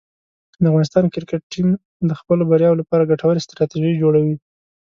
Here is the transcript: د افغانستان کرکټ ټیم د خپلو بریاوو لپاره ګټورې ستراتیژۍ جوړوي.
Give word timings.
د 0.61 0.63
افغانستان 0.71 1.05
کرکټ 1.13 1.41
ټیم 1.51 1.67
د 2.09 2.11
خپلو 2.19 2.43
بریاوو 2.49 2.79
لپاره 2.81 3.07
ګټورې 3.11 3.43
ستراتیژۍ 3.45 3.93
جوړوي. 4.01 4.35